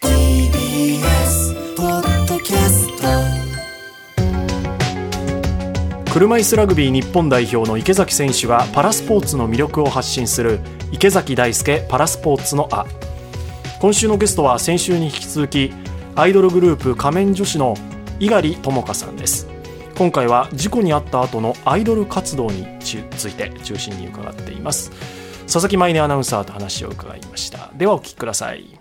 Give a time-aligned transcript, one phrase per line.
[0.00, 2.88] TBS ポッドキャス
[6.06, 6.12] ト。
[6.12, 10.60] 車椅子ラグビー日本代表の池崎選手がパラスポーツの魅力を発信する
[10.92, 12.84] 池崎大輔パラスポーツのあ
[13.80, 15.72] 今週のゲストは先週に引き続き
[16.16, 17.74] アイドルグループ仮面女子の
[18.18, 19.48] 猪狩智香さんです。
[19.96, 24.90] 今回は事故に遭った後のアイドル活動について中心に伺っています。
[25.42, 27.70] 佐々木舞音アナウンサーと話を伺いました。
[27.74, 28.80] ではお聞きください。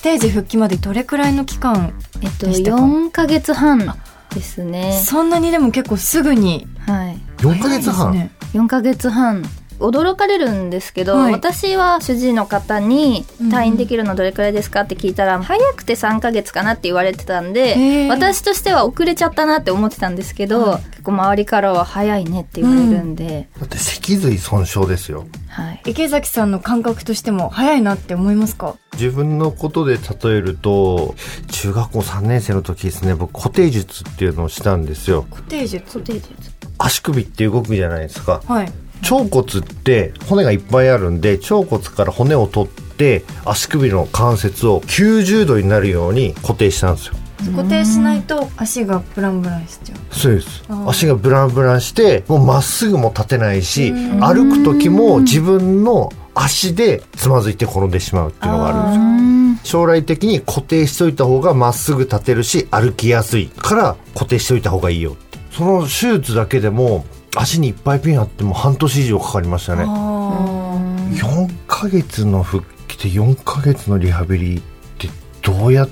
[0.00, 3.98] ステージ復帰までどれくらいの期間えっと、でしたか？4ヶ月半
[4.34, 4.98] ですね。
[5.04, 7.18] そんなにでも結構すぐにはい。
[7.36, 9.44] 4ヶ月半、ね4ヶ月半。
[9.80, 11.32] 驚かれるんですけど、はい。
[11.32, 25.26] 私は主治医の方に退院できるのどれくらいですかって聞いたら、早くて3ヶ月かなって言われてたんで、私としては遅れちゃったなって思ってたんですけど、結構周りからは早いねって言われるんで、だって脊髄損傷ですよ。
[25.48, 25.82] はい。
[25.86, 28.76] 池崎さんの感覚としても早いなって思いますか？
[28.94, 31.14] 自分のことで例えると
[31.50, 35.26] 中学校3年生の時ですね僕固定術っていうのをしたんですよ。
[35.30, 35.98] 固定術。
[35.98, 36.34] 固定術。
[36.76, 38.42] 足首って動くじゃないですか。
[38.46, 47.14] はい腸骨って骨がいっぱいあるんで腸骨から骨を取って足首の関節を90度になるように固定したんですよ。
[47.56, 50.14] 固定しないと足がブランブランしちゃう。
[50.14, 50.64] そうです。
[50.86, 59.02] 足がブランブランしてもうまっすぐも立てないし歩く時も自分の足でつまずいて転んでしまうっていうのがあるんですよ。
[59.02, 59.40] うん。
[59.62, 65.16] 将来的に固定しといた方がまっすぐ立てるし歩きやすいから固定しといた方がいいよ
[65.50, 67.04] その手術だけでも
[67.36, 69.84] 足にいっぱいピンあっても半年以上かかりましたね。
[69.86, 70.76] あ
[71.14, 74.62] 4ヶ月の復帰で4ヶ月のリハビリっ
[74.98, 75.08] て
[75.42, 75.88] どうやっ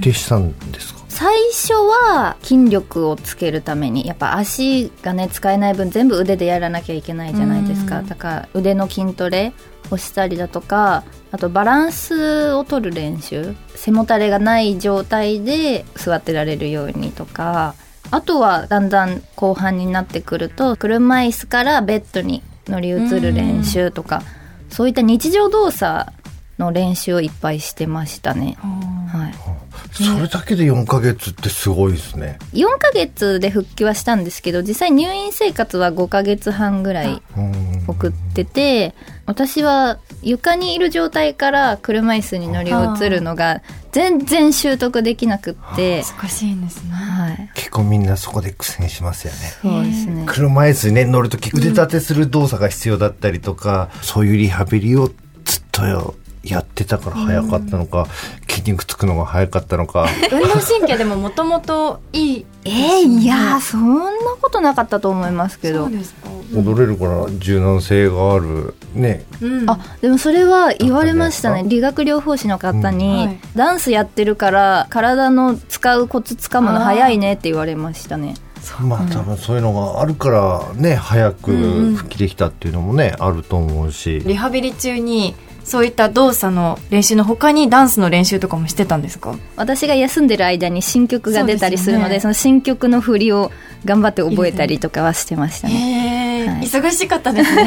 [0.00, 8.00] てしたんですか、最初は筋力をつけるためにやっぱ足がね使えない分全部腕でやらなきゃいけないじゃないですか。
[8.00, 8.06] うん。
[8.06, 9.52] だから腕の筋トレ
[9.90, 13.54] をしたりだとかあとバランスを取る練習。
[13.74, 17.74] 背もたれがない状態で座ってられるようにとか
[18.10, 24.22] あとはだんだん後半になってくると車椅子からベッドに乗り移る練習とか
[24.70, 26.10] そういった日常動作
[26.58, 28.56] の練習をいっぱいしてましたね。
[28.60, 29.47] はい
[29.92, 32.38] それだけで4ヶ月ってすごいですね。
[32.52, 37.84] 4ヶ月で復帰はしたんですけど実際入院生活は5ヶ月半ぐらいうん。
[37.86, 38.94] 送ってて
[39.26, 43.62] 私は床にいる状態から車椅子に乗り移るのが
[43.92, 46.02] 全然習得できなくって。
[46.20, 46.92] 難しいんですね。
[46.92, 47.50] はい。
[47.54, 49.38] 結構みんなそこで苦戦しますよね。
[49.62, 50.24] そうですね。
[50.26, 55.08] 車椅子にね乗るとき腕立てする動作が必要だったりとか、そういうリハビリを
[55.44, 56.14] ずっとよ
[56.48, 58.06] やってたから早かったのか、
[58.48, 60.06] 筋肉つくのが早かったのか。
[60.32, 62.46] 運動神経でももともといい。
[62.64, 64.10] えー、いやーそんな
[64.40, 65.84] ことなかったと思いますけど。
[65.84, 66.28] そうですか。
[66.54, 68.74] 踊れるから柔軟性がある。
[68.94, 69.24] ね。
[69.40, 69.70] うん。
[69.70, 71.64] あでもそれは言われましたね。
[71.66, 73.18] 理学療法士の方に、うん。
[73.18, 73.40] はい。
[73.56, 78.34] ダンスやってるから体の使うコツつかむの早いねって言われましたね。
[78.80, 84.20] まあ多分そういうのがあるからね早くうん復帰できたっていうのもねあると思うし。
[84.20, 85.34] リハビリ中に
[85.68, 89.36] そういった動作の練習の他にダンスの練習とかもしてたんですか？
[89.56, 93.52] 私が休んでる間に新曲が出たりするのでそその新曲の振りを
[93.84, 96.46] 頑張って覚えたりとかはしてましたね。
[96.48, 96.66] はい。
[96.66, 97.64] 忙しかったですね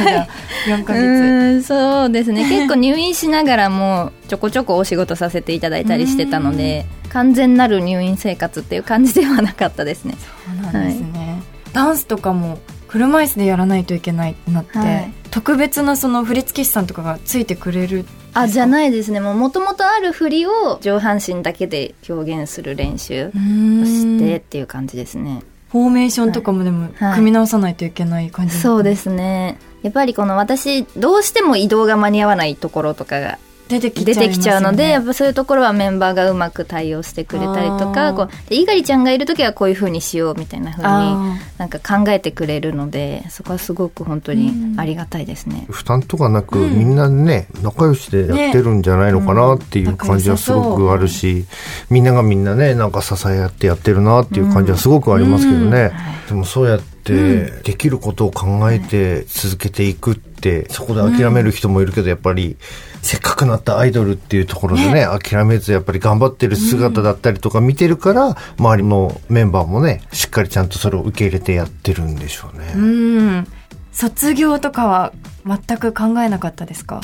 [0.67, 2.43] じゃあ 4ヶう月そうですね。
[2.49, 10.15] 結構入院しながらもちょこちょこお仕事させていただいたりしてたので完全なる入院生活っていう感じではなかったですね。
[10.19, 11.41] そうなんですね、
[11.73, 12.57] ダンスとかも
[12.87, 19.19] 車椅子でやらないといけないってなって、はい特別なその振付師さんとかがついてくれるあじゃないですね。
[19.19, 25.41] もともとある振りを上半身だけで表現する練習をしてっていう感じですね。
[25.71, 27.15] フォーメーションとかもでもはい。
[27.15, 29.57] 組み直さないといけない感じそうですすね。
[29.83, 33.39] やっぱりこの私どうしても移動が間に合わないところとかが
[33.71, 45.65] 出てきちゃ出てきちゃうので、やっぱぱそういうところはメンバーがうまく対応してくれたりとかこうで猪狩ちゃんがいる時はこういう風にしようみたいな風にあなんか考えてくれるのでそこはすごく本当にありがたいですね。
[45.69, 51.45] 負担とかなく、みんなね仲良しでやってるんじゃないのかなっていう感じはすごくあるし、
[51.89, 55.91] みんながみんなねなんか支え合ってやってるなっていう感じはすごくありますけどね、
[56.27, 62.57] でもそうやってできることを考えて続けていくっって、そこで諦める人もいるけど、やっぱり、
[63.03, 72.73] せっかくなったアイドルっていうところでね、諦めずやっぱり頑張ってる姿だったりとか見てるから、周りのメンバーもね、しっかりちゃんとそれを受け入れてやってるんでしょうね。
[72.75, 73.47] うん。
[73.91, 75.13] 卒業とかは
[75.45, 77.01] 全く考えなかったですか？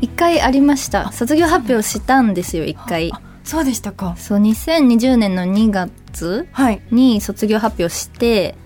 [0.00, 1.12] 一回ありました。
[1.12, 3.10] 卒業発表したんですよ一回。
[3.12, 4.14] あそうでしたか。
[4.18, 6.82] そう2020年の2月はい。
[6.90, 8.56] に卒業発表して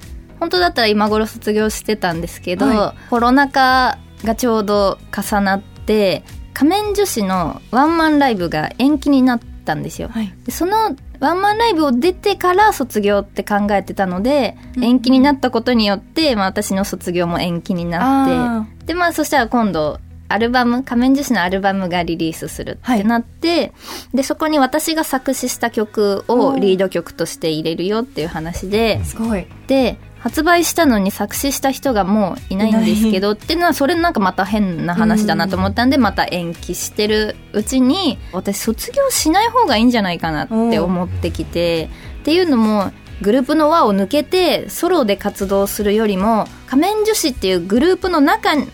[0.42, 10.08] 本当だったら今頃卒業してたんですけど、はコロナ禍がちょうど重なって仮面女子のワンマンライブが延期になったんですよ。
[10.08, 10.34] はい。
[10.44, 14.84] でそのワンマンライブを出てから卒業って考えてたので、うん。
[14.84, 18.34] 延期になったことによって、まあ、私の卒業も延期になって。
[18.34, 20.00] あでまあそしたら今度
[20.32, 23.72] アルバム仮面女子のアルバムがリリースするってなって、
[24.14, 29.46] でそこに私が作詞した曲をリード曲として入れるよっていう話でー、すごい。
[29.66, 41.90] で発売したのに作詞した人がもういないんですけどっていうのはそれなんかまた変な話だなと思ったんでまた延期してるうちに私卒業しない方がいいんじゃないかなって思ってきて
[42.20, 48.68] っていうのもグループの輪を抜けてソロで活動するよりも仮面女子っていうグループの中に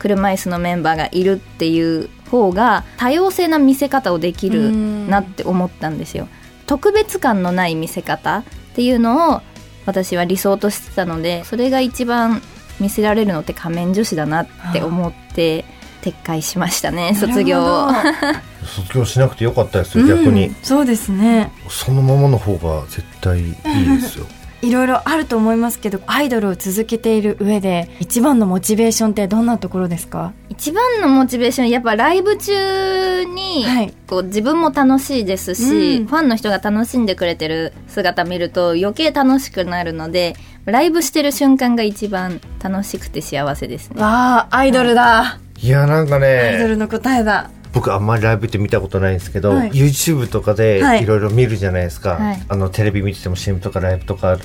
[0.00, 6.26] 車椅子のメンバーがいるっていう方が多様性な見せ方をできるなって思ったんですよ。
[6.66, 8.44] 特別感のない見せ方っ
[8.74, 9.42] ていうのを
[9.86, 12.42] 私は理想としてたのでそれが一番
[12.78, 15.64] 見せられるのって仮面女子だなって思って
[16.02, 17.88] 撤回しましたね卒業
[18.64, 20.56] 卒業しなくてよかったですよ、逆にうん。
[20.62, 24.26] そうですねそのままの方が絶対いいですよ。
[24.62, 30.32] いろいろあると思いますけどアイドルを続けている上で一番のモチベーションってどんなところですか？
[30.48, 33.94] 一番のモチベーションやっぱライブ中に、はい。
[34.06, 36.06] こう自分も楽しいですし、うん。
[36.06, 40.34] ファンの人が楽しんでくれてる姿見ると余計楽しくなるので
[40.66, 44.02] ライブしてる瞬間が一番楽しくて幸せですね。
[44.02, 45.68] わあアイドルだ、い。
[45.68, 49.70] や、なんかアイドね、ルの答えだ僕あんまりライブって見たことないんですけど、はい。
[49.70, 51.02] YouTube とかではい。
[51.02, 52.42] いろいろ見るじゃないですか、はい。
[52.48, 54.38] あのテレビ見てても CM とかライブとかやっ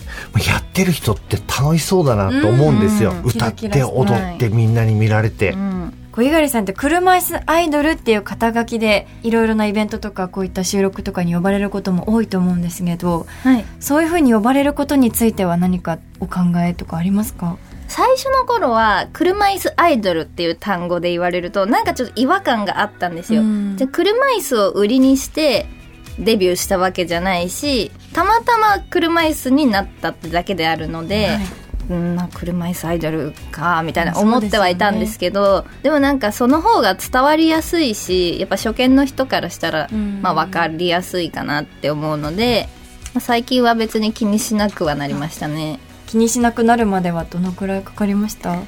[0.74, 3.24] てる人って楽しそうだなと思うんですよ、うん。
[3.24, 5.94] 歌っキラキラしてて踊ってみんなに見られて、うん。
[6.16, 17.58] 小猪狩さんって車椅子アイドルっていう肩書きでいろいろなイベントとかこういった収録とかに呼ばれることも多いと思うんですけどはい、そういうふうに呼ばれることについては何かお考えとかありますか？
[17.88, 23.42] 最初の頃は車椅子アイドルっていう単語で言われるとなんかちょっと違和感があったんですよ。
[23.42, 25.68] うんじゃあ車椅子を売りにして
[26.20, 42.68] デビューしたわけじゃないしたまたま車椅子になったってだけであるので、はいうんまあ車椅子アイドルかみたいな思ってはいたんですけどでもなんかその方が伝わりやすいしやっぱ初見の人からしたら、うんまあ、分かりやすいかなって思うので、
[43.14, 45.80] まあ最近は別に気にしなくはなりましたね。
[46.16, 48.56] 気にしなくなるまではどのくらいかかりました？
[48.56, 48.62] え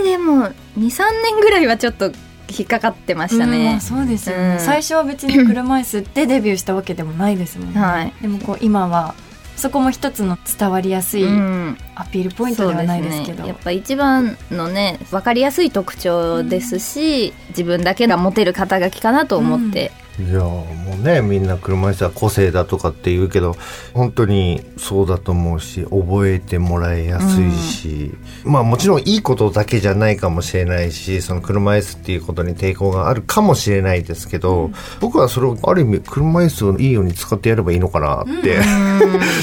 [0.00, 2.06] ーでも23年ぐらいはちょっと
[2.48, 3.80] 引っかかってましたうん。
[3.80, 4.58] そうですよね、うん。
[4.58, 8.12] 最初は別に車椅子でデビューしたわけでもないですもんね、はい。
[8.20, 9.14] でもこう今は
[9.54, 11.78] そこも一つの伝わりやすいうん。
[11.94, 20.66] アピールポイントではないですけど、ね、やっぱ一番のね分かりやすい特徴ですし、自分だけが持てる肩書きかなと思って、いやも
[20.98, 23.54] うねみんな車椅子は個性だとかって言うけど
[23.92, 28.14] 本当にそうだと思うし覚えてもらいやすいし、
[28.44, 38.58] まあもちろんいいことだけじゃないかもしれないしその車椅子っていうことに抵抗があるかもしれないですけど、僕はそれをある意味車椅子をいいように使ってやればいいのかなって、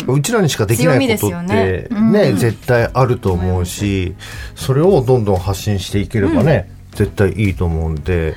[0.07, 1.87] う ちらにしかできないことってね。
[1.91, 2.37] うん。
[2.37, 4.15] 絶対あると思うし
[4.55, 8.35] それをどんどん発信していければね、絶対いいと思うんで。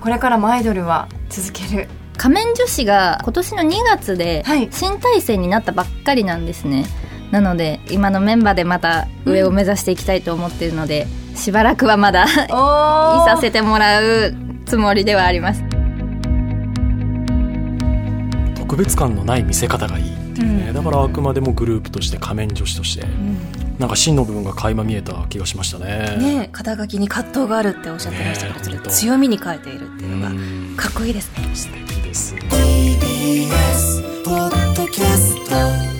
[0.00, 1.88] これからもアイドルは続ける。
[2.16, 4.68] 仮面女子が今年の2月ではい。
[4.72, 6.84] 新体制になったばっかりなんですね、
[7.30, 14.34] なので今のメンバーでまた上を目指していきたいと思っているので、しばらくはまだいおさせてもらう
[14.66, 15.62] つもりではあります。
[18.56, 20.74] 特別感のない見せ方がいいっていうね、うん。
[20.74, 23.06] だからあくまでもグループとして仮面女子として、
[23.78, 26.16] なんか真の部分が垣間見えた気がしましたね。
[26.16, 30.74] ね肩書きに葛藤があるっておっしゃってましたけど、ねそれ強みに変えているっていうのがうん。
[30.76, 31.50] かっこいいですね。
[31.54, 32.34] 素敵です。
[32.34, 35.34] ね TBS ポッドキャス
[35.92, 35.97] ト